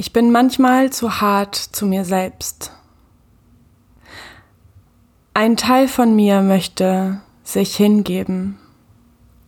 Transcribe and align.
Ich 0.00 0.12
bin 0.12 0.30
manchmal 0.30 0.90
zu 0.90 1.20
hart 1.20 1.56
zu 1.56 1.84
mir 1.84 2.04
selbst. 2.04 2.70
Ein 5.34 5.56
Teil 5.56 5.88
von 5.88 6.14
mir 6.14 6.40
möchte 6.40 7.20
sich 7.42 7.74
hingeben 7.74 8.60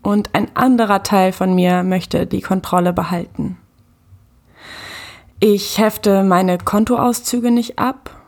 und 0.02 0.34
ein 0.34 0.48
anderer 0.56 1.04
Teil 1.04 1.30
von 1.30 1.54
mir 1.54 1.84
möchte 1.84 2.26
die 2.26 2.40
Kontrolle 2.40 2.92
behalten. 2.92 3.58
Ich 5.38 5.78
hefte 5.78 6.24
meine 6.24 6.58
Kontoauszüge 6.58 7.52
nicht 7.52 7.78
ab. 7.78 8.20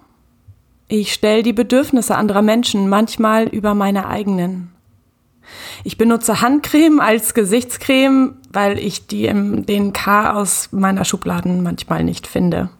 Ich 0.87 1.13
stelle 1.13 1.43
die 1.43 1.53
Bedürfnisse 1.53 2.15
anderer 2.15 2.43
Menschen 2.43 2.89
manchmal 2.89 3.49
über 3.49 3.75
meine 3.75 4.07
eigenen. 4.07 4.73
Ich 5.85 5.99
benutze 5.99 6.41
Handcreme 6.41 7.01
als 7.01 7.35
Gesichtscreme, 7.35 8.37
weil 8.53 8.79
ich 8.79 9.07
die 9.07 9.27
im 9.27 9.67
DNK 9.67 10.35
aus 10.35 10.69
meiner 10.73 11.05
Schubladen 11.05 11.63
manchmal 11.63 12.05
nicht 12.05 12.27
finde. 12.27 12.71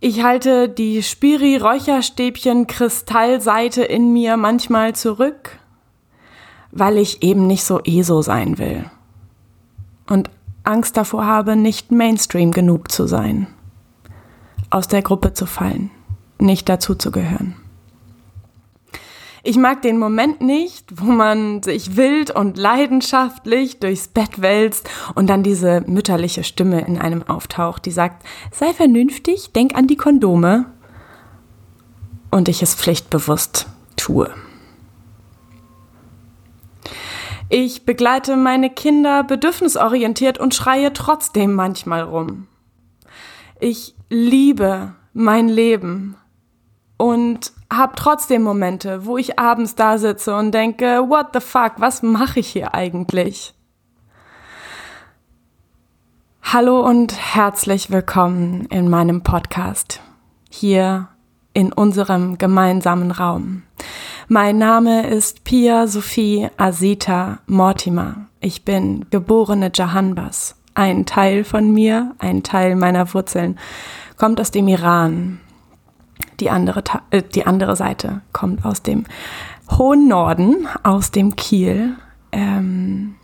Ich 0.00 0.22
halte 0.22 0.68
die 0.68 1.02
Spiri-Räucherstäbchen 1.02 2.66
Kristallseite 2.66 3.82
in 3.84 4.12
mir 4.12 4.36
manchmal 4.36 4.94
zurück, 4.94 5.58
weil 6.72 6.98
ich 6.98 7.22
eben 7.22 7.46
nicht 7.46 7.64
so 7.64 7.80
ESO 7.80 8.20
sein 8.20 8.58
will. 8.58 8.84
Und 10.06 10.28
Angst 10.62 10.96
davor 10.96 11.24
habe, 11.24 11.56
nicht 11.56 11.90
Mainstream 11.90 12.50
genug 12.50 12.90
zu 12.90 13.06
sein. 13.06 13.46
Aus 14.70 14.88
der 14.88 15.02
Gruppe 15.02 15.32
zu 15.32 15.46
fallen, 15.46 15.90
nicht 16.38 16.68
dazu 16.68 16.94
zu 16.94 17.10
gehören. 17.10 17.56
Ich 19.46 19.58
mag 19.58 19.82
den 19.82 19.98
Moment 19.98 20.40
nicht, 20.40 20.86
wo 21.02 21.04
man 21.04 21.62
sich 21.62 21.96
wild 21.98 22.30
und 22.30 22.56
leidenschaftlich 22.56 23.78
durchs 23.78 24.08
Bett 24.08 24.40
wälzt 24.40 24.88
und 25.14 25.28
dann 25.28 25.42
diese 25.42 25.82
mütterliche 25.86 26.44
Stimme 26.44 26.80
in 26.86 26.98
einem 26.98 27.22
auftaucht, 27.22 27.84
die 27.84 27.90
sagt, 27.90 28.26
sei 28.52 28.72
vernünftig, 28.72 29.52
denk 29.52 29.74
an 29.74 29.86
die 29.86 29.98
Kondome. 29.98 30.64
Und 32.30 32.48
ich 32.48 32.62
es 32.62 32.74
pflichtbewusst 32.74 33.66
tue. 33.96 34.30
Ich 37.50 37.84
begleite 37.84 38.36
meine 38.36 38.70
Kinder 38.70 39.24
bedürfnisorientiert 39.24 40.38
und 40.38 40.54
schreie 40.54 40.94
trotzdem 40.94 41.52
manchmal 41.52 42.00
rum. 42.00 42.46
Ich 43.60 43.94
liebe 44.08 44.94
mein 45.12 45.48
Leben 45.48 46.16
und 46.96 47.52
habe 47.76 47.94
trotzdem 47.96 48.42
Momente, 48.42 49.06
wo 49.06 49.18
ich 49.18 49.38
abends 49.38 49.74
da 49.74 49.98
sitze 49.98 50.36
und 50.36 50.52
denke, 50.52 51.04
what 51.08 51.28
the 51.32 51.40
fuck, 51.40 51.72
was 51.78 52.02
mache 52.02 52.40
ich 52.40 52.48
hier 52.48 52.74
eigentlich? 52.74 53.54
Hallo 56.42 56.80
und 56.80 57.34
herzlich 57.34 57.90
willkommen 57.90 58.66
in 58.66 58.88
meinem 58.88 59.22
Podcast, 59.22 60.00
hier 60.50 61.08
in 61.52 61.72
unserem 61.72 62.38
gemeinsamen 62.38 63.10
Raum. 63.10 63.62
Mein 64.28 64.58
Name 64.58 65.06
ist 65.06 65.44
Pia 65.44 65.86
Sophie 65.86 66.48
Asita 66.56 67.38
Mortimer. 67.46 68.26
Ich 68.40 68.64
bin 68.64 69.06
geborene 69.10 69.70
Jahanbas. 69.74 70.56
Ein 70.74 71.06
Teil 71.06 71.44
von 71.44 71.72
mir, 71.72 72.14
ein 72.18 72.42
Teil 72.42 72.76
meiner 72.76 73.12
Wurzeln 73.14 73.58
kommt 74.16 74.40
aus 74.40 74.50
dem 74.50 74.68
Iran. 74.68 75.40
Die 76.40 76.50
andere, 76.50 76.82
äh, 77.10 77.22
die 77.22 77.46
andere 77.46 77.76
Seite 77.76 78.22
kommt 78.32 78.64
aus 78.64 78.82
dem 78.82 79.04
hohen 79.70 80.08
Norden, 80.08 80.68
aus 80.82 81.10
dem 81.10 81.36
Kiel. 81.36 81.96
Ähm, 82.32 83.14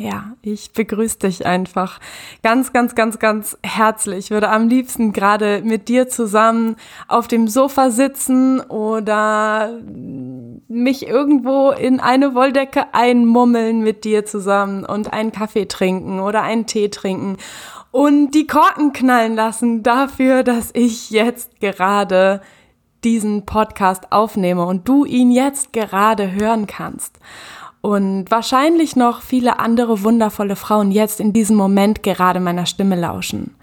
ja, 0.00 0.32
ich 0.40 0.72
begrüße 0.72 1.18
dich 1.18 1.44
einfach 1.44 2.00
ganz, 2.42 2.72
ganz, 2.72 2.94
ganz, 2.94 3.18
ganz 3.18 3.58
herzlich. 3.62 4.18
Ich 4.18 4.30
würde 4.30 4.48
am 4.48 4.66
liebsten 4.66 5.12
gerade 5.12 5.60
mit 5.62 5.88
dir 5.88 6.08
zusammen 6.08 6.76
auf 7.06 7.28
dem 7.28 7.48
Sofa 7.48 7.90
sitzen 7.90 8.60
oder 8.60 9.78
mich 10.68 11.06
irgendwo 11.06 11.72
in 11.72 12.00
eine 12.00 12.34
Wolldecke 12.34 12.94
einmummeln 12.94 13.82
mit 13.82 14.04
dir 14.04 14.24
zusammen 14.24 14.86
und 14.86 15.12
einen 15.12 15.32
Kaffee 15.32 15.66
trinken 15.66 16.20
oder 16.20 16.40
einen 16.40 16.64
Tee 16.64 16.88
trinken 16.88 17.36
und 17.90 18.32
die 18.32 18.46
Korken 18.46 18.92
knallen 18.92 19.34
lassen 19.34 19.82
dafür, 19.82 20.42
dass 20.42 20.70
ich 20.74 21.10
jetzt 21.10 21.60
gerade 21.60 22.40
diesen 23.04 23.46
Podcast 23.46 24.12
aufnehme 24.12 24.64
und 24.64 24.88
du 24.88 25.04
ihn 25.04 25.30
jetzt 25.30 25.72
gerade 25.72 26.32
hören 26.32 26.66
kannst. 26.66 27.18
Und 27.80 28.30
wahrscheinlich 28.30 28.94
noch 28.94 29.22
viele 29.22 29.58
andere 29.58 30.02
wundervolle 30.02 30.54
Frauen 30.54 30.90
jetzt 30.90 31.18
in 31.18 31.32
diesem 31.32 31.56
Moment 31.56 32.02
gerade 32.02 32.38
meiner 32.38 32.66
Stimme 32.66 32.94
lauschen. 32.94 33.56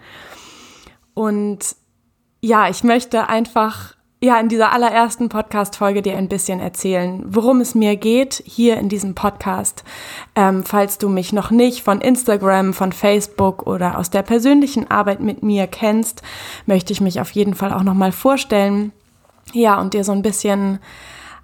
Und 1.13 1.75
ja, 2.41 2.67
ich 2.67 2.83
möchte 2.83 3.29
einfach 3.29 3.96
ja 4.19 4.39
in 4.39 4.49
dieser 4.49 4.71
allerersten 4.71 5.29
Podcast-Folge 5.29 6.01
dir 6.01 6.17
ein 6.17 6.27
bisschen 6.27 6.59
erzählen, 6.59 7.23
worum 7.27 7.61
es 7.61 7.75
mir 7.75 7.95
geht 7.97 8.41
hier 8.45 8.77
in 8.77 8.89
diesem 8.89 9.13
Podcast. 9.13 9.83
Ähm, 10.35 10.63
falls 10.63 10.97
du 10.97 11.07
mich 11.07 11.33
noch 11.33 11.51
nicht 11.51 11.83
von 11.83 12.01
Instagram, 12.01 12.73
von 12.73 12.91
Facebook 12.91 13.67
oder 13.67 13.97
aus 13.97 14.09
der 14.09 14.23
persönlichen 14.23 14.89
Arbeit 14.89 15.19
mit 15.19 15.43
mir 15.43 15.67
kennst, 15.67 16.23
möchte 16.65 16.93
ich 16.93 17.01
mich 17.01 17.21
auf 17.21 17.31
jeden 17.31 17.53
Fall 17.53 17.71
auch 17.71 17.83
nochmal 17.83 18.11
vorstellen. 18.11 18.91
Ja, 19.53 19.79
und 19.79 19.93
dir 19.93 20.03
so 20.03 20.13
ein 20.13 20.23
bisschen 20.23 20.79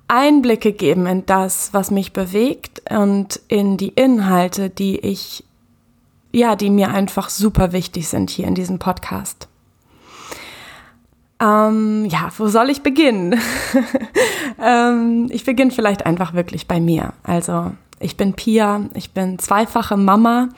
Einblicke 0.07 0.73
geben 0.73 1.05
in 1.05 1.25
das, 1.25 1.73
was 1.73 1.91
mich 1.91 2.11
bewegt 2.11 2.81
und 2.91 3.39
in 3.47 3.77
die 3.77 3.89
Inhalte, 3.89 4.69
die 4.69 4.99
ich, 4.99 5.43
ja, 6.31 6.55
die 6.55 6.71
mir 6.71 6.89
einfach 6.89 7.29
super 7.29 7.71
wichtig 7.71 8.07
sind 8.07 8.31
hier 8.31 8.47
in 8.47 8.55
diesem 8.55 8.79
Podcast. 8.79 9.47
Ähm, 11.43 12.05
ja, 12.05 12.29
wo 12.37 12.47
soll 12.47 12.69
ich 12.69 12.83
beginnen? 12.83 13.37
ähm, 14.63 15.27
ich 15.29 15.43
beginne 15.43 15.71
vielleicht 15.71 16.05
einfach 16.05 16.33
wirklich 16.33 16.67
bei 16.67 16.79
mir. 16.79 17.13
Also, 17.23 17.71
ich 17.99 18.15
bin 18.15 18.33
Pia, 18.33 18.85
ich 18.93 19.11
bin 19.11 19.39
zweifache 19.39 19.97
Mama 19.97 20.49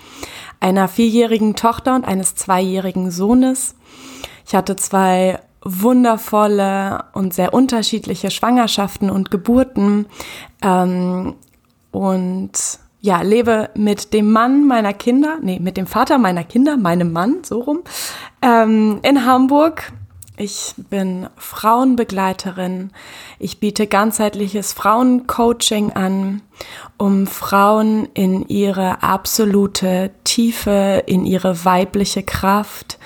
einer 0.59 0.87
vierjährigen 0.87 1.55
Tochter 1.55 1.95
und 1.95 2.05
eines 2.05 2.35
zweijährigen 2.35 3.09
Sohnes. 3.09 3.75
Ich 4.45 4.53
hatte 4.53 4.75
zwei 4.75 5.39
wundervolle 5.63 7.05
und 7.13 7.33
sehr 7.33 7.53
unterschiedliche 7.53 8.29
Schwangerschaften 8.29 9.09
und 9.09 9.31
Geburten 9.31 10.05
ähm, 10.61 11.33
und 11.91 12.51
ja, 13.01 13.21
lebe 13.21 13.69
mit 13.75 14.13
dem 14.13 14.31
Mann 14.31 14.67
meiner 14.67 14.93
Kinder, 14.93 15.37
nee, 15.41 15.59
mit 15.59 15.77
dem 15.77 15.87
Vater 15.87 16.17
meiner 16.17 16.43
Kinder, 16.43 16.77
meinem 16.77 17.11
Mann, 17.11 17.37
so 17.43 17.59
rum, 17.61 17.79
ähm, 18.41 18.99
in 19.03 19.25
Hamburg 19.25 19.91
ich 20.37 20.73
bin 20.89 21.27
Frauenbegleiterin. 21.37 22.91
Ich 23.39 23.59
biete 23.59 23.87
ganzheitliches 23.87 24.73
Frauencoaching 24.73 25.93
an, 25.93 26.41
um 26.97 27.25
Frauen 27.25 28.09
in 28.13 28.47
ihre 28.47 29.01
absolute 29.01 30.11
Tiefe, 30.23 31.03
in 31.05 31.25
ihre 31.25 31.63
weibliche 31.63 32.23
Kraft, 32.23 32.99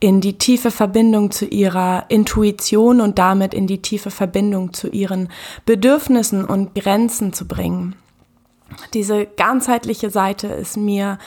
in 0.00 0.22
die 0.22 0.38
tiefe 0.38 0.70
Verbindung 0.70 1.30
zu 1.30 1.44
ihrer 1.44 2.06
Intuition 2.08 3.02
und 3.02 3.18
damit 3.18 3.52
in 3.52 3.66
die 3.66 3.82
tiefe 3.82 4.10
Verbindung 4.10 4.72
zu 4.72 4.88
ihren 4.88 5.28
Bedürfnissen 5.66 6.44
und 6.44 6.74
Grenzen 6.74 7.34
zu 7.34 7.46
bringen. 7.46 7.94
Diese 8.94 9.26
ganzheitliche 9.26 10.10
Seite 10.10 10.46
ist 10.46 10.76
mir 10.76 11.18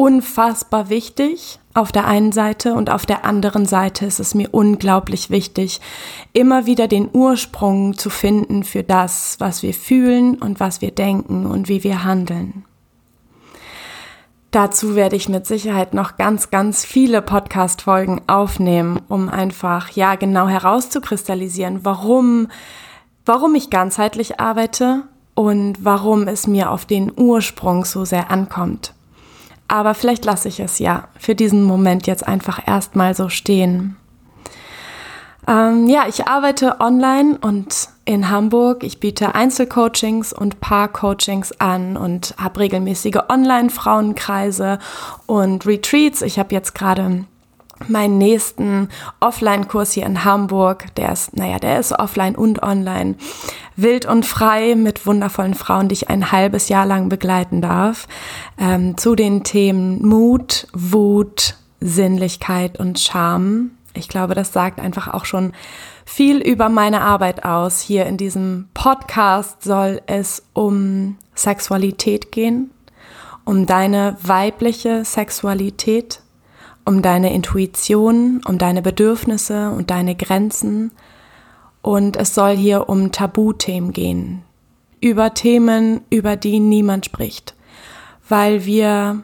unfassbar 0.00 0.88
wichtig 0.88 1.58
auf 1.74 1.92
der 1.92 2.06
einen 2.06 2.32
Seite 2.32 2.72
und 2.72 2.88
auf 2.88 3.04
der 3.04 3.26
anderen 3.26 3.66
Seite 3.66 4.06
ist 4.06 4.18
es 4.18 4.34
mir 4.34 4.48
unglaublich 4.50 5.28
wichtig, 5.28 5.78
immer 6.32 6.64
wieder 6.64 6.88
den 6.88 7.10
Ursprung 7.12 7.98
zu 7.98 8.08
finden 8.08 8.64
für 8.64 8.82
das, 8.82 9.36
was 9.40 9.62
wir 9.62 9.74
fühlen 9.74 10.36
und 10.36 10.58
was 10.58 10.80
wir 10.80 10.90
denken 10.90 11.44
und 11.44 11.68
wie 11.68 11.84
wir 11.84 12.02
handeln. 12.02 12.64
Dazu 14.52 14.94
werde 14.94 15.16
ich 15.16 15.28
mit 15.28 15.46
Sicherheit 15.46 15.92
noch 15.92 16.16
ganz, 16.16 16.48
ganz 16.48 16.86
viele 16.86 17.20
Podcast-Folgen 17.20 18.22
aufnehmen, 18.26 19.02
um 19.06 19.28
einfach, 19.28 19.90
ja, 19.90 20.14
genau 20.14 20.48
herauszukristallisieren, 20.48 21.84
warum, 21.84 22.48
warum 23.26 23.54
ich 23.54 23.68
ganzheitlich 23.68 24.40
arbeite 24.40 25.02
und 25.34 25.84
warum 25.84 26.26
es 26.26 26.46
mir 26.46 26.70
auf 26.70 26.86
den 26.86 27.12
Ursprung 27.14 27.84
so 27.84 28.06
sehr 28.06 28.30
ankommt. 28.30 28.94
Aber 29.70 29.94
vielleicht 29.94 30.24
lasse 30.24 30.48
ich 30.48 30.58
es 30.58 30.80
ja 30.80 31.04
für 31.16 31.36
diesen 31.36 31.62
Moment 31.62 32.08
jetzt 32.08 32.26
einfach 32.26 32.66
erstmal 32.66 33.14
so 33.14 33.28
stehen. 33.28 33.96
Ähm, 35.46 35.86
ja, 35.86 36.06
ich 36.08 36.26
arbeite 36.26 36.80
online 36.80 37.38
und 37.40 37.88
in 38.04 38.30
Hamburg. 38.30 38.82
Ich 38.82 38.98
biete 38.98 39.36
Einzelcoachings 39.36 40.32
und 40.32 40.58
Paarcoachings 40.58 41.52
an 41.60 41.96
und 41.96 42.34
habe 42.36 42.58
regelmäßige 42.58 43.20
Online-Frauenkreise 43.28 44.80
und 45.26 45.64
Retreats. 45.64 46.22
Ich 46.22 46.40
habe 46.40 46.52
jetzt 46.52 46.74
gerade 46.74 47.26
meinen 47.88 48.18
nächsten 48.18 48.88
Offline-Kurs 49.20 49.92
hier 49.92 50.06
in 50.06 50.24
Hamburg. 50.24 50.94
Der 50.96 51.12
ist, 51.12 51.36
naja, 51.36 51.58
der 51.58 51.80
ist 51.80 51.92
offline 51.92 52.36
und 52.36 52.62
online. 52.62 53.16
Wild 53.76 54.06
und 54.06 54.26
frei 54.26 54.74
mit 54.74 55.06
wundervollen 55.06 55.54
Frauen, 55.54 55.88
die 55.88 55.94
ich 55.94 56.10
ein 56.10 56.32
halbes 56.32 56.68
Jahr 56.68 56.86
lang 56.86 57.08
begleiten 57.08 57.60
darf. 57.60 58.08
Ähm, 58.58 58.96
zu 58.96 59.14
den 59.14 59.44
Themen 59.44 60.06
Mut, 60.06 60.66
Wut, 60.72 61.56
Sinnlichkeit 61.80 62.78
und 62.78 62.98
Charme. 62.98 63.70
Ich 63.94 64.08
glaube, 64.08 64.34
das 64.34 64.52
sagt 64.52 64.80
einfach 64.80 65.08
auch 65.08 65.24
schon 65.24 65.52
viel 66.04 66.38
über 66.38 66.68
meine 66.68 67.00
Arbeit 67.00 67.44
aus. 67.44 67.80
Hier 67.80 68.06
in 68.06 68.16
diesem 68.16 68.68
Podcast 68.74 69.64
soll 69.64 70.00
es 70.06 70.44
um 70.52 71.16
Sexualität 71.34 72.32
gehen, 72.32 72.70
um 73.44 73.66
deine 73.66 74.16
weibliche 74.22 75.04
Sexualität, 75.04 76.20
um 76.84 77.02
deine 77.02 77.32
Intuition, 77.32 78.40
um 78.46 78.58
deine 78.58 78.82
Bedürfnisse 78.82 79.70
und 79.70 79.90
deine 79.90 80.14
Grenzen. 80.14 80.92
Und 81.82 82.16
es 82.16 82.34
soll 82.34 82.56
hier 82.56 82.88
um 82.88 83.12
Tabuthemen 83.12 83.92
gehen, 83.92 84.42
über 85.00 85.34
Themen, 85.34 86.02
über 86.10 86.36
die 86.36 86.60
niemand 86.60 87.06
spricht, 87.06 87.54
weil 88.28 88.64
wir 88.64 89.22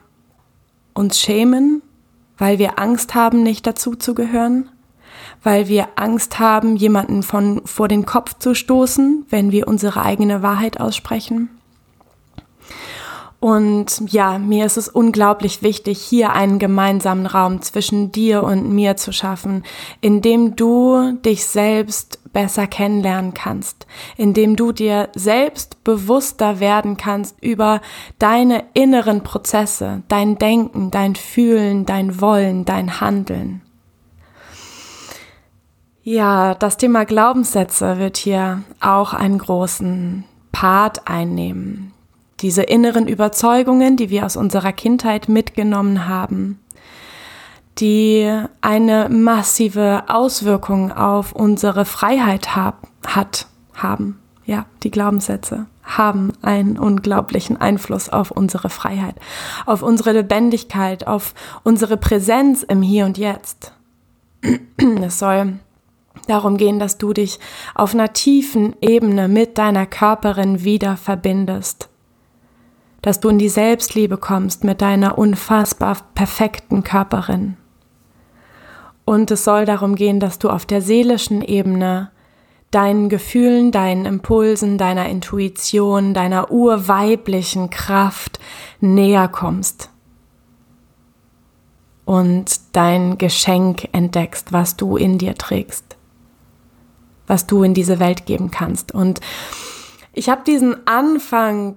uns 0.94 1.20
schämen, 1.20 1.82
weil 2.38 2.58
wir 2.58 2.78
Angst 2.78 3.14
haben, 3.14 3.42
nicht 3.42 3.66
dazu 3.66 3.94
zu 3.94 4.14
gehören, 4.14 4.70
weil 5.42 5.68
wir 5.68 5.88
Angst 5.96 6.38
haben, 6.38 6.76
jemanden 6.76 7.22
von 7.22 7.62
vor 7.64 7.88
den 7.88 8.06
Kopf 8.06 8.38
zu 8.38 8.54
stoßen, 8.54 9.26
wenn 9.28 9.52
wir 9.52 9.68
unsere 9.68 10.02
eigene 10.02 10.42
Wahrheit 10.42 10.80
aussprechen. 10.80 11.50
Und 13.46 14.02
ja, 14.12 14.40
mir 14.40 14.66
ist 14.66 14.76
es 14.76 14.88
unglaublich 14.88 15.62
wichtig, 15.62 16.00
hier 16.00 16.32
einen 16.32 16.58
gemeinsamen 16.58 17.26
Raum 17.26 17.62
zwischen 17.62 18.10
dir 18.10 18.42
und 18.42 18.72
mir 18.72 18.96
zu 18.96 19.12
schaffen, 19.12 19.62
in 20.00 20.20
dem 20.20 20.56
du 20.56 21.12
dich 21.24 21.46
selbst 21.46 22.18
besser 22.32 22.66
kennenlernen 22.66 23.34
kannst, 23.34 23.86
in 24.16 24.34
dem 24.34 24.56
du 24.56 24.72
dir 24.72 25.10
selbst 25.14 25.84
bewusster 25.84 26.58
werden 26.58 26.96
kannst 26.96 27.40
über 27.40 27.82
deine 28.18 28.64
inneren 28.74 29.22
Prozesse, 29.22 30.02
dein 30.08 30.38
Denken, 30.38 30.90
dein 30.90 31.14
Fühlen, 31.14 31.86
dein 31.86 32.20
Wollen, 32.20 32.64
dein 32.64 33.00
Handeln. 33.00 33.62
Ja, 36.02 36.56
das 36.56 36.78
Thema 36.78 37.04
Glaubenssätze 37.04 37.98
wird 37.98 38.16
hier 38.16 38.64
auch 38.80 39.14
einen 39.14 39.38
großen 39.38 40.24
Part 40.50 41.06
einnehmen 41.06 41.92
diese 42.40 42.62
inneren 42.62 43.08
Überzeugungen, 43.08 43.96
die 43.96 44.10
wir 44.10 44.26
aus 44.26 44.36
unserer 44.36 44.72
Kindheit 44.72 45.28
mitgenommen 45.28 46.06
haben, 46.06 46.60
die 47.78 48.30
eine 48.60 49.08
massive 49.08 50.04
Auswirkung 50.08 50.92
auf 50.92 51.32
unsere 51.32 51.84
Freiheit 51.84 52.56
hab, 52.56 52.88
hat, 53.06 53.46
haben. 53.74 54.18
Ja, 54.44 54.66
die 54.82 54.90
Glaubenssätze 54.90 55.66
haben 55.82 56.32
einen 56.42 56.78
unglaublichen 56.78 57.60
Einfluss 57.60 58.08
auf 58.08 58.30
unsere 58.30 58.70
Freiheit, 58.70 59.16
auf 59.66 59.82
unsere 59.82 60.12
Lebendigkeit, 60.12 61.06
auf 61.06 61.34
unsere 61.62 61.96
Präsenz 61.96 62.62
im 62.62 62.82
Hier 62.82 63.06
und 63.06 63.18
Jetzt. 63.18 63.72
Es 65.02 65.18
soll 65.18 65.54
darum 66.26 66.56
gehen, 66.56 66.78
dass 66.78 66.98
du 66.98 67.12
dich 67.12 67.38
auf 67.74 67.94
einer 67.94 68.12
tiefen 68.12 68.74
Ebene 68.80 69.28
mit 69.28 69.58
deiner 69.58 69.86
Körperin 69.86 70.64
wieder 70.64 70.96
verbindest 70.96 71.88
dass 73.06 73.20
du 73.20 73.28
in 73.28 73.38
die 73.38 73.48
Selbstliebe 73.48 74.16
kommst 74.16 74.64
mit 74.64 74.82
deiner 74.82 75.16
unfassbar 75.16 75.96
perfekten 76.16 76.82
Körperin. 76.82 77.56
Und 79.04 79.30
es 79.30 79.44
soll 79.44 79.64
darum 79.64 79.94
gehen, 79.94 80.18
dass 80.18 80.40
du 80.40 80.50
auf 80.50 80.66
der 80.66 80.82
seelischen 80.82 81.40
Ebene 81.40 82.10
deinen 82.72 83.08
Gefühlen, 83.08 83.70
deinen 83.70 84.06
Impulsen, 84.06 84.76
deiner 84.76 85.08
Intuition, 85.08 86.14
deiner 86.14 86.50
urweiblichen 86.50 87.70
Kraft 87.70 88.40
näher 88.80 89.28
kommst 89.28 89.88
und 92.06 92.58
dein 92.72 93.18
Geschenk 93.18 93.88
entdeckst, 93.92 94.52
was 94.52 94.76
du 94.76 94.96
in 94.96 95.18
dir 95.18 95.36
trägst, 95.36 95.96
was 97.28 97.46
du 97.46 97.62
in 97.62 97.72
diese 97.72 98.00
Welt 98.00 98.26
geben 98.26 98.50
kannst. 98.50 98.92
Und 98.92 99.20
ich 100.12 100.28
habe 100.28 100.42
diesen 100.44 100.88
Anfang 100.88 101.76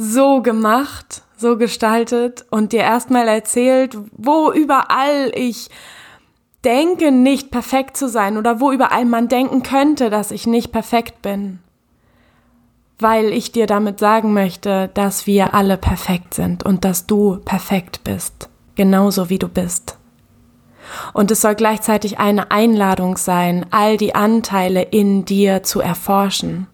so 0.00 0.42
gemacht, 0.42 1.22
so 1.36 1.56
gestaltet 1.56 2.46
und 2.50 2.72
dir 2.72 2.82
erstmal 2.82 3.26
erzählt, 3.26 3.98
wo 4.12 4.52
überall 4.52 5.32
ich 5.34 5.70
denke, 6.64 7.10
nicht 7.10 7.50
perfekt 7.50 7.96
zu 7.96 8.08
sein 8.08 8.36
oder 8.36 8.60
wo 8.60 8.70
überall 8.70 9.04
man 9.04 9.26
denken 9.26 9.64
könnte, 9.64 10.08
dass 10.08 10.30
ich 10.30 10.46
nicht 10.46 10.70
perfekt 10.70 11.20
bin. 11.20 11.58
Weil 13.00 13.32
ich 13.32 13.50
dir 13.50 13.66
damit 13.66 13.98
sagen 13.98 14.32
möchte, 14.32 14.88
dass 14.94 15.26
wir 15.26 15.52
alle 15.52 15.76
perfekt 15.76 16.32
sind 16.32 16.64
und 16.64 16.84
dass 16.84 17.06
du 17.06 17.38
perfekt 17.44 18.04
bist, 18.04 18.48
genauso 18.76 19.30
wie 19.30 19.38
du 19.40 19.48
bist. 19.48 19.98
Und 21.12 21.32
es 21.32 21.40
soll 21.40 21.56
gleichzeitig 21.56 22.20
eine 22.20 22.52
Einladung 22.52 23.16
sein, 23.16 23.66
all 23.72 23.96
die 23.96 24.14
Anteile 24.14 24.82
in 24.82 25.24
dir 25.24 25.64
zu 25.64 25.80
erforschen 25.80 26.68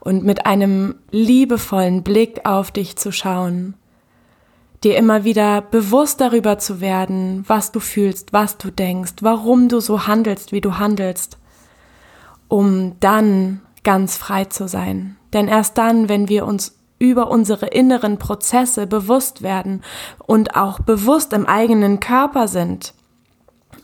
und 0.00 0.24
mit 0.24 0.46
einem 0.46 0.96
liebevollen 1.10 2.02
Blick 2.02 2.40
auf 2.44 2.70
dich 2.70 2.96
zu 2.96 3.12
schauen, 3.12 3.74
dir 4.82 4.96
immer 4.96 5.24
wieder 5.24 5.60
bewusst 5.60 6.20
darüber 6.20 6.58
zu 6.58 6.80
werden, 6.80 7.44
was 7.46 7.70
du 7.70 7.80
fühlst, 7.80 8.32
was 8.32 8.56
du 8.56 8.70
denkst, 8.70 9.16
warum 9.20 9.68
du 9.68 9.80
so 9.80 10.06
handelst, 10.06 10.52
wie 10.52 10.62
du 10.62 10.78
handelst, 10.78 11.38
um 12.48 12.96
dann 13.00 13.60
ganz 13.84 14.16
frei 14.16 14.46
zu 14.46 14.68
sein. 14.68 15.16
Denn 15.32 15.48
erst 15.48 15.78
dann, 15.78 16.08
wenn 16.08 16.28
wir 16.28 16.46
uns 16.46 16.76
über 16.98 17.30
unsere 17.30 17.66
inneren 17.66 18.18
Prozesse 18.18 18.86
bewusst 18.86 19.42
werden 19.42 19.82
und 20.26 20.56
auch 20.56 20.80
bewusst 20.80 21.32
im 21.32 21.46
eigenen 21.46 22.00
Körper 22.00 22.48
sind, 22.48 22.94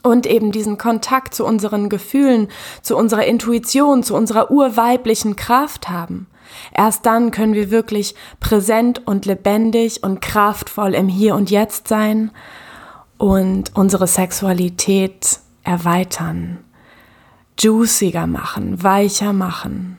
und 0.07 0.27
eben 0.27 0.53
diesen 0.53 0.79
Kontakt 0.79 1.35
zu 1.35 1.45
unseren 1.45 1.89
Gefühlen, 1.89 2.49
zu 2.81 2.97
unserer 2.97 3.25
Intuition, 3.25 4.03
zu 4.03 4.15
unserer 4.15 4.51
urweiblichen 4.51 5.35
Kraft 5.35 5.89
haben. 5.89 6.29
Erst 6.73 7.07
dann 7.07 7.33
können 7.33 7.55
wir 7.55 7.73
wirklich 7.73 8.15
präsent 8.39 9.03
und 9.07 9.27
lebendig 9.27 10.05
und 10.05 10.21
kraftvoll 10.21 10.95
im 10.95 11.09
Hier 11.09 11.35
und 11.35 11.51
Jetzt 11.51 11.89
sein 11.89 12.31
und 13.19 13.73
unsere 13.75 14.07
Sexualität 14.07 15.41
erweitern, 15.65 16.59
juiciger 17.59 18.29
machen, 18.29 18.83
weicher 18.83 19.33
machen, 19.33 19.99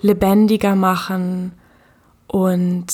lebendiger 0.00 0.74
machen 0.74 1.52
und 2.28 2.86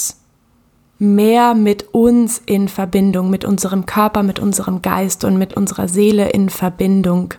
mehr 0.99 1.55
mit 1.55 1.95
uns 1.95 2.41
in 2.47 2.69
Verbindung, 2.69 3.31
mit 3.31 3.45
unserem 3.45 3.87
Körper, 3.87 4.23
mit 4.23 4.39
unserem 4.39 4.83
Geist 4.83 5.25
und 5.25 5.39
mit 5.39 5.55
unserer 5.55 5.89
Seele 5.89 6.31
in 6.31 6.49
Verbindung 6.49 7.35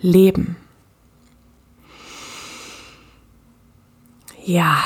leben. 0.00 0.56
Ja. 4.44 4.78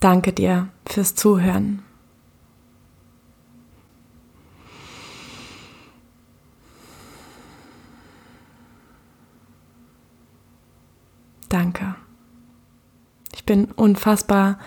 Danke 0.00 0.32
dir 0.32 0.68
fürs 0.86 1.14
Zuhören. 1.14 1.82
Danke 11.48 11.96
bin 13.48 13.64
unfassbar 13.72 14.58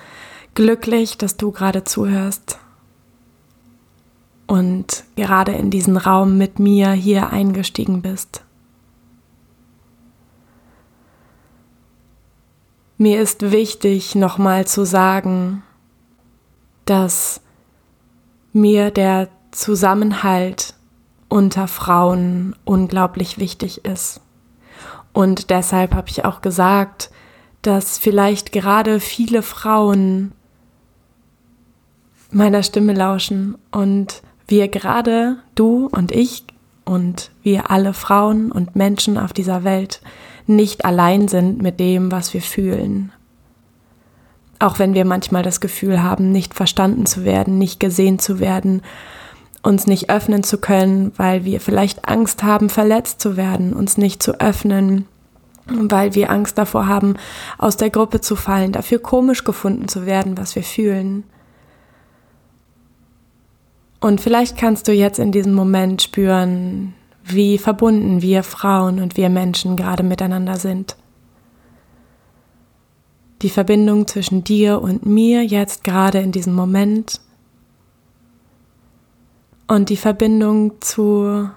glücklich, 0.55 1.17
dass 1.17 1.37
du 1.37 1.51
gerade 1.51 1.83
zuhörst 1.83 2.57
und 4.47 5.03
gerade 5.15 5.51
in 5.51 5.69
diesen 5.69 5.97
Raum 5.97 6.37
mit 6.37 6.57
mir 6.57 6.91
hier 6.91 7.29
eingestiegen 7.29 8.01
bist. 8.01 8.43
Mir 12.97 13.21
ist 13.21 13.51
wichtig, 13.51 14.15
nochmal 14.15 14.65
zu 14.65 14.83
sagen, 14.83 15.61
dass 16.85 17.39
mir 18.51 18.89
der 18.89 19.29
Zusammenhalt 19.51 20.73
unter 21.29 21.67
Frauen 21.67 22.55
unglaublich 22.65 23.37
wichtig 23.37 23.85
ist. 23.85 24.21
Und 25.13 25.51
deshalb 25.51 25.93
habe 25.93 26.09
ich 26.09 26.25
auch 26.25 26.41
gesagt, 26.41 27.11
dass 27.61 27.97
vielleicht 27.97 28.51
gerade 28.51 28.99
viele 28.99 29.41
Frauen 29.41 30.31
meiner 32.31 32.63
Stimme 32.63 32.93
lauschen 32.93 33.57
und 33.71 34.21
wir 34.47 34.67
gerade, 34.67 35.37
du 35.55 35.87
und 35.91 36.11
ich 36.11 36.43
und 36.85 37.31
wir 37.43 37.69
alle 37.71 37.93
Frauen 37.93 38.51
und 38.51 38.75
Menschen 38.75 39.17
auf 39.17 39.33
dieser 39.33 39.63
Welt 39.63 40.01
nicht 40.47 40.85
allein 40.85 41.27
sind 41.27 41.61
mit 41.61 41.79
dem, 41.79 42.11
was 42.11 42.33
wir 42.33 42.41
fühlen. 42.41 43.11
Auch 44.59 44.79
wenn 44.79 44.93
wir 44.93 45.05
manchmal 45.05 45.43
das 45.43 45.59
Gefühl 45.59 46.03
haben, 46.03 46.31
nicht 46.31 46.53
verstanden 46.53 47.05
zu 47.05 47.23
werden, 47.23 47.57
nicht 47.57 47.79
gesehen 47.79 48.19
zu 48.19 48.39
werden, 48.39 48.81
uns 49.63 49.87
nicht 49.87 50.09
öffnen 50.09 50.43
zu 50.43 50.59
können, 50.59 51.11
weil 51.17 51.45
wir 51.45 51.61
vielleicht 51.61 52.07
Angst 52.07 52.43
haben, 52.43 52.69
verletzt 52.69 53.21
zu 53.21 53.37
werden, 53.37 53.73
uns 53.73 53.97
nicht 53.97 54.21
zu 54.21 54.39
öffnen, 54.39 55.07
weil 55.91 56.15
wir 56.15 56.29
Angst 56.31 56.57
davor 56.57 56.87
haben, 56.87 57.15
aus 57.57 57.77
der 57.77 57.89
Gruppe 57.89 58.21
zu 58.21 58.35
fallen, 58.35 58.71
dafür 58.71 58.99
komisch 58.99 59.43
gefunden 59.43 59.87
zu 59.87 60.05
werden, 60.05 60.37
was 60.37 60.55
wir 60.55 60.63
fühlen. 60.63 61.23
Und 63.99 64.19
vielleicht 64.19 64.57
kannst 64.57 64.87
du 64.87 64.93
jetzt 64.93 65.19
in 65.19 65.31
diesem 65.31 65.53
Moment 65.53 66.01
spüren, 66.01 66.93
wie 67.23 67.57
verbunden 67.57 68.21
wir 68.21 68.43
Frauen 68.43 68.99
und 68.99 69.15
wir 69.15 69.29
Menschen 69.29 69.77
gerade 69.77 70.03
miteinander 70.03 70.57
sind. 70.57 70.97
Die 73.43 73.49
Verbindung 73.49 74.07
zwischen 74.07 74.43
dir 74.43 74.81
und 74.81 75.05
mir 75.05 75.43
jetzt 75.43 75.83
gerade 75.83 76.19
in 76.19 76.31
diesem 76.31 76.53
Moment 76.53 77.21
und 79.67 79.89
die 79.89 79.97
Verbindung 79.97 80.81
zu 80.81 81.49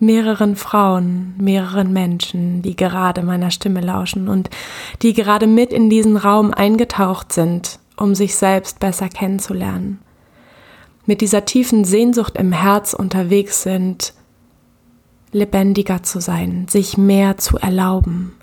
mehreren 0.00 0.56
Frauen, 0.56 1.34
mehreren 1.38 1.92
Menschen, 1.92 2.62
die 2.62 2.76
gerade 2.76 3.22
meiner 3.22 3.50
Stimme 3.50 3.80
lauschen 3.80 4.28
und 4.28 4.50
die 5.02 5.12
gerade 5.12 5.46
mit 5.46 5.72
in 5.72 5.90
diesen 5.90 6.16
Raum 6.16 6.52
eingetaucht 6.54 7.32
sind, 7.32 7.78
um 7.96 8.14
sich 8.14 8.36
selbst 8.36 8.80
besser 8.80 9.08
kennenzulernen. 9.08 10.00
Mit 11.06 11.20
dieser 11.20 11.44
tiefen 11.44 11.84
Sehnsucht 11.84 12.36
im 12.36 12.52
Herz 12.52 12.92
unterwegs 12.92 13.62
sind, 13.62 14.12
lebendiger 15.32 16.02
zu 16.02 16.20
sein, 16.20 16.66
sich 16.68 16.96
mehr 16.96 17.38
zu 17.38 17.58
erlauben, 17.58 18.34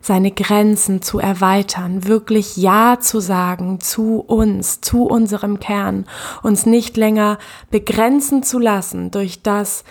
seine 0.00 0.30
Grenzen 0.30 1.02
zu 1.02 1.18
erweitern, 1.18 2.06
wirklich 2.06 2.56
Ja 2.56 2.98
zu 3.00 3.20
sagen 3.20 3.80
zu 3.80 4.20
uns, 4.20 4.80
zu 4.80 5.04
unserem 5.04 5.60
Kern, 5.60 6.04
uns 6.42 6.66
nicht 6.66 6.96
länger 6.96 7.38
begrenzen 7.70 8.42
zu 8.42 8.58
lassen 8.58 9.10
durch 9.10 9.42
das, 9.42 9.84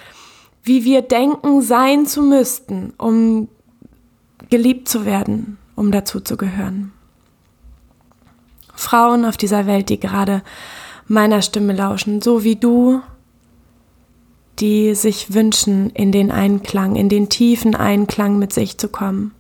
wie 0.64 0.86
wir 0.86 1.02
denken, 1.02 1.62
sein 1.62 2.06
zu 2.06 2.22
müssten, 2.22 2.94
um 2.98 3.50
geliebt 4.50 4.88
zu 4.88 5.06
werden, 5.06 5.58
um 5.76 5.92
dazu 5.92 6.20
zu 6.22 6.38
gehören. 6.38 6.92
Frauen 8.74 9.26
auf 9.26 9.38
dieser 9.38 9.68
Welt, 9.68 9.90
die 9.90 10.00
gerade 10.00 10.42
meiner 11.08 11.42
Stimme 11.42 11.74
lauschen, 11.74 12.22
so 12.22 12.44
wie 12.44 12.56
du, 12.56 13.02
die 14.60 14.96
sich 14.96 15.34
wünschen, 15.34 15.90
in 15.92 16.12
den 16.12 16.32
Einklang, 16.32 16.96
in 16.96 17.10
den 17.10 17.30
tiefen 17.30 17.76
Einklang 17.76 18.40
mit 18.40 18.54
sich 18.54 18.78
zu 18.78 18.88
kommen 18.88 19.34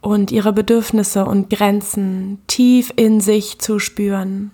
und 0.00 0.30
ihre 0.30 0.52
Bedürfnisse 0.52 1.24
und 1.24 1.50
Grenzen 1.50 2.40
tief 2.46 2.92
in 2.96 3.20
sich 3.20 3.58
zu 3.58 3.78
spüren 3.78 4.52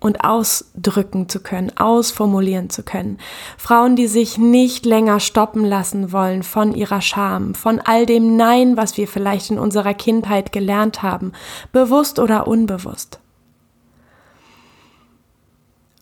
und 0.00 0.24
ausdrücken 0.24 1.28
zu 1.28 1.40
können, 1.40 1.76
ausformulieren 1.76 2.70
zu 2.70 2.82
können. 2.82 3.18
Frauen, 3.56 3.96
die 3.96 4.06
sich 4.06 4.38
nicht 4.38 4.86
länger 4.86 5.18
stoppen 5.18 5.64
lassen 5.64 6.12
wollen 6.12 6.42
von 6.42 6.72
ihrer 6.72 7.00
Scham, 7.00 7.54
von 7.54 7.80
all 7.80 8.06
dem 8.06 8.36
Nein, 8.36 8.76
was 8.76 8.96
wir 8.96 9.08
vielleicht 9.08 9.50
in 9.50 9.58
unserer 9.58 9.94
Kindheit 9.94 10.52
gelernt 10.52 11.02
haben, 11.02 11.32
bewusst 11.72 12.18
oder 12.18 12.46
unbewusst. 12.46 13.18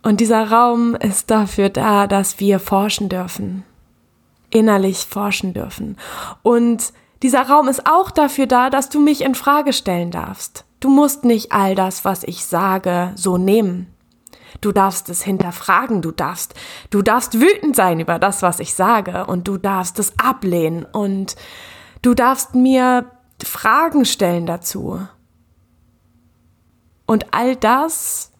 Und 0.02 0.20
dieser 0.20 0.50
Raum 0.50 0.94
ist 0.94 1.30
dafür 1.30 1.68
da, 1.68 2.06
dass 2.06 2.38
wir 2.38 2.60
forschen 2.60 3.08
dürfen, 3.08 3.64
innerlich 4.50 4.98
forschen 4.98 5.54
dürfen. 5.54 5.96
Und 6.42 6.92
dieser 7.22 7.48
Raum 7.48 7.66
ist 7.66 7.90
auch 7.90 8.10
dafür 8.10 8.46
da, 8.46 8.68
dass 8.70 8.90
du 8.90 9.00
mich 9.00 9.22
in 9.22 9.34
Frage 9.34 9.72
stellen 9.72 10.10
darfst. 10.10 10.65
Du 10.80 10.90
musst 10.90 11.24
nicht 11.24 11.52
all 11.52 11.74
das, 11.74 12.04
was 12.04 12.22
ich 12.22 12.44
sage, 12.44 13.12
so 13.14 13.38
nehmen. 13.38 13.92
Du 14.60 14.72
darfst 14.72 15.08
es 15.08 15.22
hinterfragen, 15.22 16.02
du 16.02 16.12
darfst, 16.12 16.54
du 16.90 17.02
darfst 17.02 17.40
wütend 17.40 17.76
sein 17.76 18.00
über 18.00 18.18
das, 18.18 18.42
was 18.42 18.60
ich 18.60 18.74
sage 18.74 19.26
und 19.26 19.48
du 19.48 19.58
darfst 19.58 19.98
es 19.98 20.18
ablehnen 20.18 20.84
und 20.84 21.36
du 22.02 22.14
darfst 22.14 22.54
mir 22.54 23.10
Fragen 23.42 24.04
stellen 24.04 24.46
dazu. 24.46 25.00
Und 27.06 27.34
all 27.34 27.54
das 27.56 28.32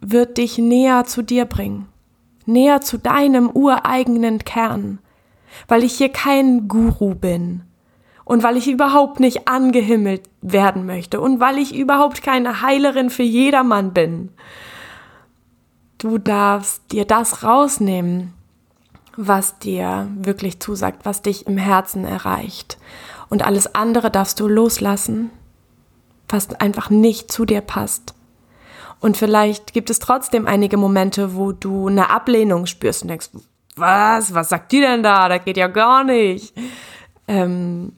wird 0.00 0.38
dich 0.38 0.58
näher 0.58 1.04
zu 1.04 1.22
dir 1.22 1.44
bringen, 1.44 1.88
näher 2.46 2.80
zu 2.80 2.98
deinem 2.98 3.50
ureigenen 3.50 4.38
Kern, 4.38 5.00
weil 5.68 5.84
ich 5.84 5.94
hier 5.94 6.10
kein 6.10 6.68
Guru 6.68 7.14
bin, 7.14 7.62
und 8.26 8.42
weil 8.42 8.56
ich 8.56 8.68
überhaupt 8.68 9.20
nicht 9.20 9.46
angehimmelt 9.46 10.28
werden 10.42 10.84
möchte 10.84 11.20
und 11.20 11.38
weil 11.38 11.58
ich 11.58 11.74
überhaupt 11.74 12.22
keine 12.22 12.60
Heilerin 12.60 13.08
für 13.08 13.22
jedermann 13.22 13.92
bin. 13.92 14.30
Du 15.98 16.18
darfst 16.18 16.82
dir 16.90 17.04
das 17.04 17.44
rausnehmen, 17.44 18.34
was 19.16 19.60
dir 19.60 20.08
wirklich 20.16 20.58
zusagt, 20.58 21.06
was 21.06 21.22
dich 21.22 21.46
im 21.46 21.56
Herzen 21.56 22.04
erreicht. 22.04 22.78
Und 23.28 23.44
alles 23.44 23.76
andere 23.76 24.10
darfst 24.10 24.40
du 24.40 24.48
loslassen, 24.48 25.30
was 26.28 26.52
einfach 26.54 26.90
nicht 26.90 27.30
zu 27.30 27.44
dir 27.44 27.60
passt. 27.60 28.14
Und 28.98 29.16
vielleicht 29.16 29.72
gibt 29.72 29.88
es 29.88 30.00
trotzdem 30.00 30.48
einige 30.48 30.76
Momente, 30.76 31.36
wo 31.36 31.52
du 31.52 31.86
eine 31.86 32.10
Ablehnung 32.10 32.66
spürst 32.66 33.02
und 33.02 33.08
denkst, 33.08 33.30
was, 33.76 34.34
was 34.34 34.48
sagt 34.48 34.72
die 34.72 34.80
denn 34.80 35.04
da? 35.04 35.28
Das 35.28 35.44
geht 35.44 35.56
ja 35.56 35.68
gar 35.68 36.02
nicht. 36.02 36.52
Ähm, 37.28 37.92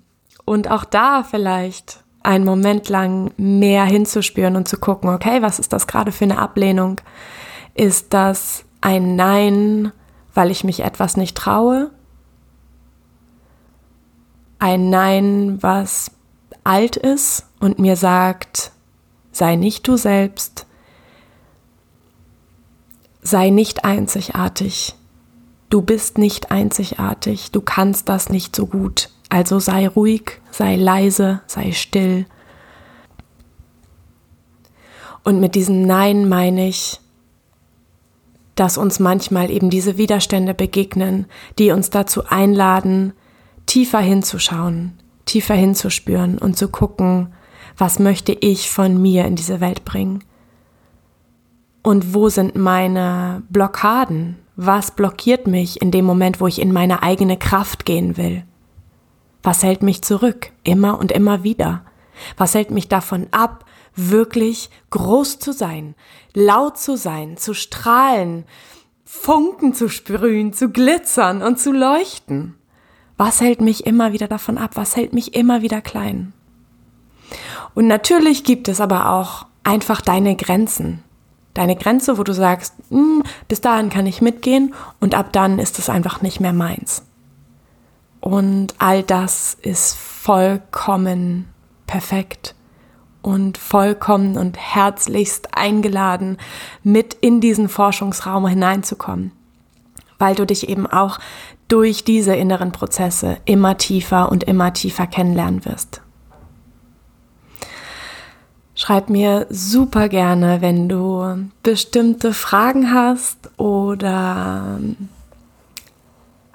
und 0.49 0.71
auch 0.71 0.85
da 0.85 1.23
vielleicht 1.23 2.03
einen 2.23 2.45
Moment 2.45 2.89
lang 2.89 3.33
mehr 3.37 3.85
hinzuspüren 3.85 4.57
und 4.57 4.67
zu 4.69 4.79
gucken, 4.79 5.11
okay, 5.11 5.43
was 5.43 5.59
ist 5.59 5.73
das 5.73 5.87
gerade 5.87 6.11
für 6.11 6.25
eine 6.25 6.39
Ablehnung? 6.39 7.01
Ist 7.75 8.13
das 8.13 8.65
ein 8.81 9.15
Nein, 9.15 9.93
weil 10.35 10.51
ich 10.51 10.65
mich 10.65 10.81
etwas 10.81 11.17
nicht 11.17 11.37
traue? 11.37 11.91
Ein 14.59 14.91
Nein, 14.91 15.59
was 15.63 16.11
alt 16.65 16.97
ist 16.97 17.47
und 17.61 17.79
mir 17.79 17.97
sagt, 17.97 18.73
sei 19.33 19.55
nicht 19.57 19.87
du 19.87 19.97
selbst, 19.97 20.67
sei 23.23 23.51
nicht 23.51 23.85
einzigartig, 23.85 24.97
du 25.71 25.83
bist 25.83 26.19
nicht 26.19 26.51
einzigartig, 26.51 27.53
du 27.53 27.61
kannst 27.61 28.09
das 28.09 28.29
nicht 28.29 28.57
so 28.57 28.67
gut. 28.67 29.11
Also 29.29 29.59
sei 29.59 29.87
ruhig, 29.89 30.41
sei 30.51 30.77
leise, 30.77 31.41
sei 31.47 31.73
still. 31.73 32.27
Und 35.23 35.41
mit 35.41 35.55
diesem 35.55 35.83
Nein 35.83 36.29
meine 36.29 36.69
ich, 36.69 37.01
dass 38.55 38.79
uns 38.79 38.99
manchmal 38.99 39.51
eben 39.51 39.71
diese 39.71 39.99
Widerstände 39.99 40.55
begegnen, 40.55 41.27
die 41.59 41.71
uns 41.71 41.91
dazu 41.91 42.25
einladen, 42.27 43.13
tiefer 43.67 44.01
hinzuschauen, 44.01 44.99
tiefer 45.27 45.55
hinzuspüren 45.55 46.39
und 46.39 46.57
zu 46.57 46.69
gucken, 46.69 47.33
was 47.77 47.99
möchte 47.99 48.33
ich 48.33 48.71
von 48.71 49.01
mir 49.01 49.27
in 49.27 49.37
diese 49.37 49.61
Welt 49.61 49.85
bringen? 49.85 50.25
Und 51.83 52.15
wo 52.15 52.29
sind 52.29 52.57
meine 52.57 53.43
Blockaden? 53.49 54.37
Was 54.57 54.91
blockiert 54.91 55.47
mich 55.47 55.81
in 55.81 55.93
dem 55.93 56.05
Moment, 56.05 56.41
wo 56.41 56.49
ich 56.49 56.61
in 56.61 56.73
meine 56.73 57.03
eigene 57.03 57.37
Kraft 57.37 57.85
gehen 57.85 58.17
will? 58.17 58.43
Was 59.43 59.63
hält 59.63 59.83
mich 59.83 60.03
zurück? 60.03 60.51
Immer 60.65 60.99
und 60.99 61.13
immer 61.13 61.45
wieder. 61.45 61.85
Was 62.37 62.55
hält 62.55 62.71
mich 62.71 62.89
davon 62.89 63.29
ab, 63.31 63.65
wirklich 63.95 64.71
groß 64.91 65.39
zu 65.39 65.53
sein, 65.53 65.95
laut 66.35 66.79
zu 66.79 66.97
sein, 66.97 67.37
zu 67.37 67.55
strahlen, 67.55 68.45
Funken 69.05 69.73
zu 69.75 69.89
sprühen, 69.89 70.53
zu 70.53 70.71
glitzern 70.71 71.43
und 71.43 71.59
zu 71.59 71.73
leuchten? 71.73 72.55
Was 73.17 73.41
hält 73.41 73.61
mich 73.61 73.87
immer 73.87 74.13
wieder 74.13 74.29
davon 74.29 74.59
ab? 74.59 74.73
Was 74.75 74.97
hält 74.97 75.13
mich 75.13 75.35
immer 75.35 75.63
wieder 75.63 75.81
klein? 75.81 76.33
Und 77.75 77.87
natürlich 77.87 78.45
gibt 78.45 78.69
es 78.69 78.81
aber 78.81 79.11
auch 79.11 79.47
einfach 79.65 80.01
deine 80.01 80.37
Grenzen. 80.37 81.03
Deine 81.55 81.75
Grenze, 81.75 82.19
wo 82.19 82.23
du 82.23 82.33
sagst, 82.33 82.75
hm, 82.91 83.23
bis 83.49 83.61
dahin 83.61 83.91
kann 83.91 84.07
ich 84.07 84.21
mitgehen 84.21 84.75
und 85.01 85.15
ab 85.15 85.33
dann 85.33 85.59
ist 85.59 85.79
es 85.79 85.89
einfach 85.89 86.23
nicht 86.23 86.39
mehr 86.41 86.53
meins. 86.53 87.03
Und 88.21 88.75
all 88.79 89.03
das 89.03 89.57
ist 89.63 89.97
vollkommen 89.97 91.49
perfekt 91.87 92.55
und 93.23 93.59
vollkommen 93.59 94.37
und 94.37 94.57
herzlichst 94.57 95.49
eingeladen, 95.53 96.39
mit 96.83 97.15
in 97.15 97.41
diesen 97.41 97.69
Forschungsraum 97.69 98.47
hineinzukommen, 98.47 99.33
weil 100.19 100.35
du 100.35 100.47
dich 100.47 100.69
eben 100.69 100.87
auch 100.87 101.19
durch 101.69 102.05
diese 102.05 102.35
inneren 102.35 102.73
Prozesse 102.73 103.39
immer 103.45 103.77
tiefer 103.77 104.31
und 104.31 104.45
immer 104.45 104.73
tiefer 104.73 105.07
kennenlernen 105.07 105.65
wirst. 105.65 106.01
Schreib 108.75 109.11
mir 109.11 109.47
super 109.51 110.09
gerne, 110.09 110.61
wenn 110.61 110.89
du 110.89 111.49
bestimmte 111.65 112.33
Fragen 112.33 112.93
hast 112.95 113.51
oder 113.59 114.79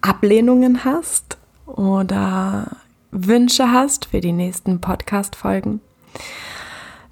Ablehnungen 0.02 0.86
hast 0.86 1.38
oder 1.74 2.68
Wünsche 3.12 3.72
hast 3.72 4.06
für 4.06 4.22
die 4.22 4.32
nächsten 4.32 4.82
Podcast-Folgen. 4.82 5.82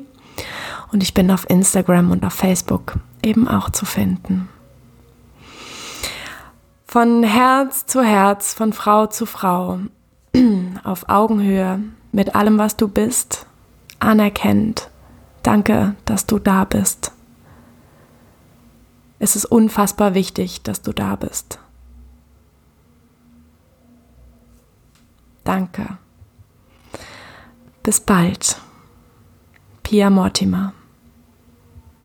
Und 0.92 1.02
ich 1.02 1.14
bin 1.14 1.30
auf 1.30 1.49
Instagram 1.49 2.11
und 2.11 2.26
auf 2.26 2.35
Facebook 2.35 2.99
eben 3.23 3.49
auch 3.49 3.71
zu 3.71 3.87
finden. 3.87 4.50
Von 6.87 7.23
Herz 7.23 7.87
zu 7.87 8.02
Herz, 8.02 8.52
von 8.52 8.75
Frau 8.75 9.06
zu 9.06 9.25
Frau, 9.25 9.78
auf 10.85 11.09
Augenhöhe, 11.09 11.80
mit 12.12 12.35
allem, 12.35 12.59
was 12.59 12.76
du 12.76 12.88
bist, 12.88 13.46
anerkennt. 14.00 14.91
Danke, 15.43 15.95
dass 16.05 16.26
du 16.26 16.38
da 16.38 16.65
bist. 16.65 17.12
Es 19.19 19.37
ist 19.37 19.47
unfassbar 19.47 20.15
wichtig, 20.15 20.62
dass 20.62 20.83
du 20.83 20.93
da 20.93 21.17
bist. 21.17 21.59
Danke. 25.45 25.99
Bis 27.83 28.00
bald. 28.00 28.61
Pia 29.83 30.11
Mortimer 30.11 30.73